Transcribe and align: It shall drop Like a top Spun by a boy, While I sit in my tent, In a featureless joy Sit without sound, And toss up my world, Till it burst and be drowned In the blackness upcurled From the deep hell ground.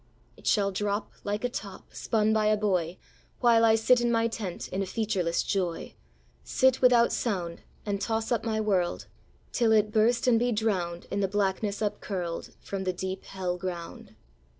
It 0.35 0.47
shall 0.47 0.71
drop 0.71 1.11
Like 1.23 1.43
a 1.43 1.47
top 1.49 1.93
Spun 1.93 2.33
by 2.33 2.47
a 2.47 2.57
boy, 2.57 2.97
While 3.39 3.63
I 3.63 3.75
sit 3.75 4.01
in 4.01 4.11
my 4.11 4.27
tent, 4.27 4.67
In 4.69 4.81
a 4.81 4.87
featureless 4.87 5.43
joy 5.43 5.93
Sit 6.43 6.81
without 6.81 7.11
sound, 7.13 7.61
And 7.85 8.01
toss 8.01 8.31
up 8.31 8.43
my 8.43 8.59
world, 8.59 9.05
Till 9.51 9.71
it 9.71 9.91
burst 9.91 10.25
and 10.25 10.39
be 10.39 10.51
drowned 10.51 11.05
In 11.11 11.19
the 11.19 11.27
blackness 11.27 11.83
upcurled 11.83 12.55
From 12.63 12.83
the 12.83 12.93
deep 12.93 13.25
hell 13.25 13.59
ground. 13.59 14.15